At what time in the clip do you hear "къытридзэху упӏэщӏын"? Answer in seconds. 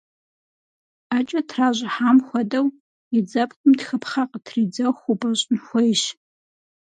4.31-5.57